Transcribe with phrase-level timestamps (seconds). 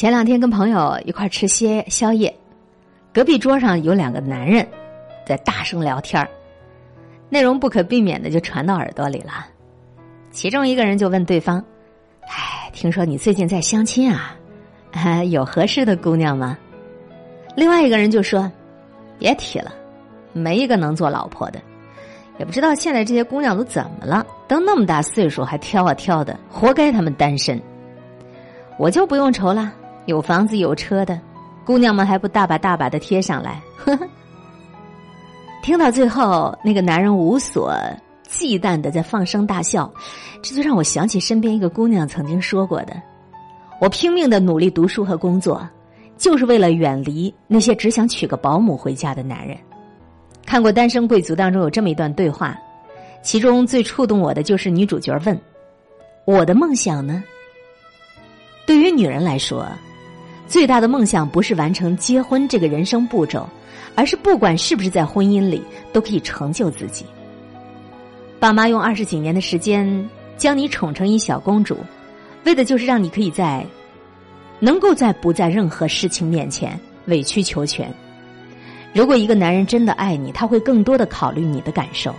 [0.00, 2.34] 前两天跟朋友一块吃些宵夜，
[3.12, 4.66] 隔壁桌上有两个男人
[5.26, 6.26] 在大声聊天儿
[7.28, 9.46] 内容不可避免的就传到耳朵里了。
[10.30, 11.62] 其中一个人就问对方
[12.24, 14.34] ：“哎，听说你最近在相亲啊？
[15.28, 16.56] 有合适的姑娘吗？”
[17.54, 18.50] 另外一个人就说
[19.20, 19.70] ：“别提了，
[20.32, 21.60] 没一个能做老婆的。
[22.38, 27.60] 也不知道现在这些姑娘都怎么了，都那么大岁数还挑啊挑的，活该他们单身。
[28.78, 29.70] 我就不用愁了。”
[30.10, 31.18] 有房子有车的
[31.64, 33.62] 姑娘们还不大把大把的贴上来？
[33.76, 34.08] 呵呵。
[35.62, 37.72] 听到最后，那个男人无所
[38.24, 39.88] 忌惮的在放声大笑，
[40.42, 43.00] 这就让我想起身边一个姑娘曾经说过的
[43.80, 45.64] ：“我拼命的努力读书和工作，
[46.16, 49.56] 就是为了远离那些只想娶个保姆回家的男人。”
[50.44, 52.58] 看过《单身贵族》当中有这么一段对话，
[53.22, 55.40] 其中最触动我的就是女主角问
[56.26, 57.22] ：“我的梦想呢？”
[58.66, 59.68] 对于女人来说。
[60.50, 63.48] 最大的梦想不是完成结婚这个人生步骤，
[63.94, 65.62] 而是不管是不是在婚姻里
[65.92, 67.06] 都可以成就自己。
[68.40, 71.78] 爸妈用二十几年的时间将你宠成一小公主，
[72.44, 73.64] 为的就是让你可以在
[74.58, 77.88] 能够在不在任何事情面前委曲求全。
[78.92, 82.12] 如果一个男人真的爱你，他会更多的考虑你的感受。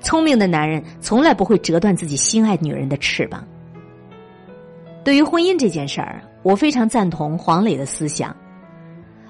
[0.00, 3.44] 聪明的男人从来不会折断自己心爱女人的翅膀。
[5.02, 6.22] 对于婚姻这件事儿。
[6.48, 8.34] 我非常赞同黄磊的思想，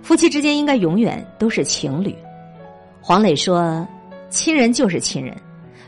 [0.00, 2.14] 夫妻之间应该永远都是情侣。
[3.00, 3.84] 黄磊说
[4.30, 5.36] ：“亲人就是亲人，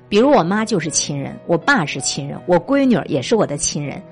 [0.08, 4.02] 比如我妈就是亲人，我爸是亲人，我闺女也是我的亲人，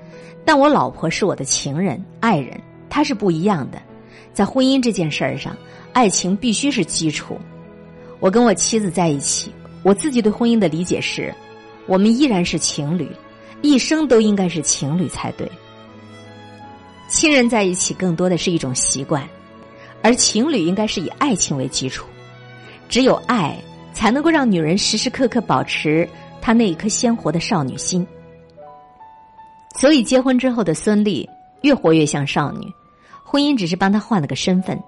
[0.45, 2.57] 但我老婆是我的情人、爱人，
[2.89, 3.81] 她是不一样的。
[4.31, 5.53] 在婚姻这件事儿上，
[5.91, 7.37] 爱情必须是基础。
[8.21, 9.51] 我跟我妻子在一起，
[9.83, 11.33] 我自己对婚姻的理解是：
[11.87, 13.11] 我们依然是情侣，
[13.61, 15.45] 一生都应该是情侣才对。”
[17.11, 19.27] 亲人在一起更多的是一种习惯，
[20.01, 22.07] 而情侣应该是以爱情为基础。
[22.87, 23.57] 只有爱，
[23.93, 26.07] 才能够让女人时时刻刻保持
[26.41, 28.07] 她那一颗鲜活的少女心。
[29.75, 31.27] 所以，结婚之后的孙俪
[31.63, 32.65] 越活越像少女，
[33.25, 34.81] 婚姻只是帮她换了个身份，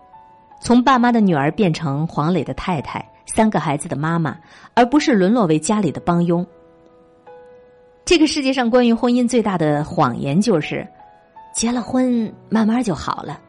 [0.62, 4.38] 从爸妈的女儿变成黄磊的太太，三个孩子的妈妈，
[4.74, 6.46] 而不是沦落为家里的帮佣。
[8.06, 10.88] 这个世界上关于婚姻最大的谎言就是。
[11.54, 13.40] 结了婚，慢慢就好了。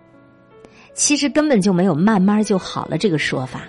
[0.93, 3.63] 其实根本就没有“慢慢就好了”这个说法。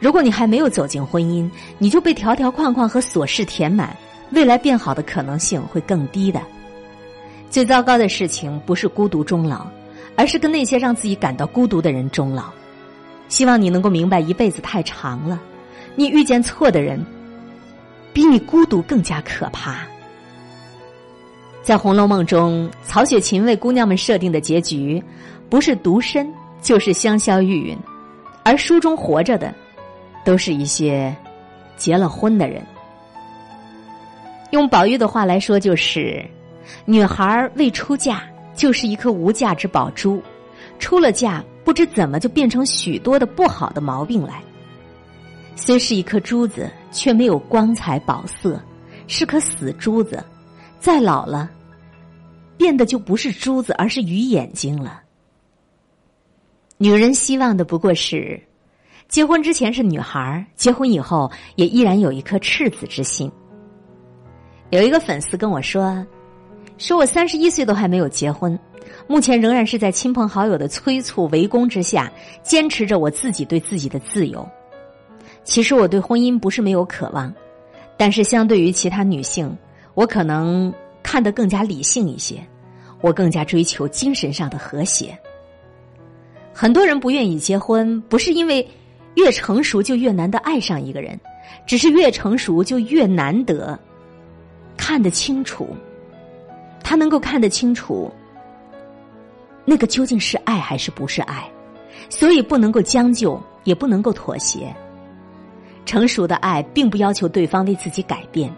[0.00, 1.48] 如果你还没有走进婚姻，
[1.78, 3.96] 你就被条条框框和琐事填满，
[4.32, 6.42] 未来变好的可能性会更低的。
[7.48, 9.66] 最糟糕的事情不是孤独终老，
[10.16, 12.50] 而是跟那些让自己感到孤独的人终老。
[13.28, 15.40] 希望你能够明白，一辈子太长了，
[15.94, 17.02] 你遇见错的人，
[18.12, 19.86] 比你孤独更加可怕。
[21.64, 25.02] 在《红楼梦》中，曹雪芹为姑娘们设定的结局，
[25.48, 26.30] 不是独身，
[26.60, 27.78] 就是香消玉殒；
[28.44, 29.52] 而书中活着的，
[30.26, 31.16] 都是一些
[31.78, 32.62] 结了婚的人。
[34.50, 36.22] 用宝玉的话来说，就是
[36.84, 38.22] 女孩未出嫁，
[38.54, 40.20] 就是一颗无价之宝珠；
[40.78, 44.42] 出了嫁，不知怎么就变成许多的不好的毛病来。
[45.56, 48.60] 虽是一颗珠子，却没有光彩宝色，
[49.06, 50.22] 是颗死珠子。
[50.84, 51.50] 再老了，
[52.58, 55.00] 变的就不是珠子，而是鱼眼睛了。
[56.76, 58.38] 女人希望的不过是，
[59.08, 63.32] 结婚之前是女孩，结婚以后也依然有一颗赤子之心。
[64.68, 66.06] 有一个粉丝跟我说，
[66.76, 68.58] 说我三十一岁都还没有结婚，
[69.06, 72.12] 目前仍然是在亲朋好友的催促围攻之下，
[72.42, 74.46] 坚持着我自己对自己的自由。
[75.44, 77.34] 其实我对婚姻不是没有渴望，
[77.96, 79.56] 但是相对于其他女性。
[79.94, 80.72] 我可能
[81.02, 82.44] 看得更加理性一些，
[83.00, 85.16] 我更加追求精神上的和谐。
[86.52, 88.66] 很多人不愿意结婚，不是因为
[89.14, 91.18] 越成熟就越难得爱上一个人，
[91.66, 93.78] 只是越成熟就越难得
[94.76, 95.68] 看得清楚，
[96.82, 98.12] 他能够看得清楚
[99.64, 101.48] 那个究竟是爱还是不是爱，
[102.08, 104.74] 所以不能够将就，也不能够妥协。
[105.86, 108.52] 成熟的爱并不要求对方为自己改变。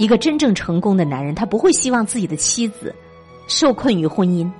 [0.00, 2.94] 一个真正成功的男人，他不会希望自己的妻子
[3.46, 4.50] 受困于婚姻，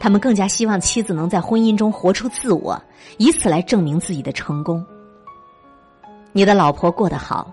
[0.00, 2.82] 他们更加希望妻子能在婚姻中活出自我，
[3.18, 4.82] 以此来证明自己的成功。
[6.32, 7.52] 你的老婆过得好，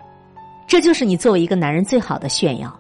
[0.66, 2.74] 这就是你作为一个男人最好的炫耀。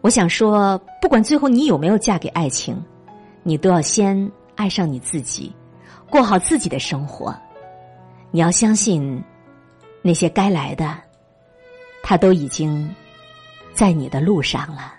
[0.00, 2.82] 我想说，不管最后你有没有嫁给爱情，
[3.42, 5.54] 你都要先爱上你自己，
[6.08, 7.36] 过好自己的生活。
[8.30, 9.22] 你要相信，
[10.00, 10.96] 那些该来的，
[12.02, 12.90] 他都已经。
[13.78, 14.97] 在你的路上了。